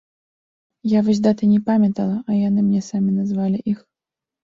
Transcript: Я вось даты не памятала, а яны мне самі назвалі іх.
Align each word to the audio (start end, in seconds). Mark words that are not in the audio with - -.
Я 0.93 0.99
вось 1.09 1.19
даты 1.27 1.49
не 1.51 1.57
памятала, 1.67 2.15
а 2.31 2.37
яны 2.47 2.59
мне 2.71 2.81
самі 2.89 3.11
назвалі 3.19 3.61
іх. 3.75 3.79